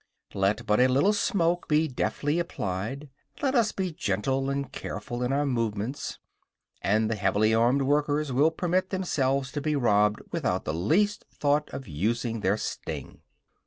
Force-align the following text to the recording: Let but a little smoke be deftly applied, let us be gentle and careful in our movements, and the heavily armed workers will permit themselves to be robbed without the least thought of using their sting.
Let 0.33 0.65
but 0.65 0.79
a 0.79 0.87
little 0.87 1.13
smoke 1.13 1.67
be 1.67 1.87
deftly 1.87 2.39
applied, 2.39 3.07
let 3.43 3.53
us 3.53 3.71
be 3.71 3.91
gentle 3.93 4.49
and 4.49 4.71
careful 4.71 5.21
in 5.21 5.31
our 5.31 5.45
movements, 5.45 6.17
and 6.81 7.07
the 7.07 7.13
heavily 7.13 7.53
armed 7.53 7.83
workers 7.83 8.31
will 8.33 8.49
permit 8.49 8.89
themselves 8.89 9.51
to 9.51 9.61
be 9.61 9.75
robbed 9.75 10.23
without 10.31 10.65
the 10.65 10.73
least 10.73 11.25
thought 11.31 11.69
of 11.69 11.87
using 11.87 12.39
their 12.39 12.57
sting. 12.57 13.21